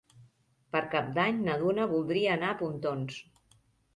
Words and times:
Per 0.75 0.79
Cap 0.93 1.11
d'Any 1.17 1.43
na 1.49 1.57
Duna 1.63 1.85
voldria 1.93 2.31
anar 2.37 2.49
a 2.53 2.57
Pontons. 2.63 3.21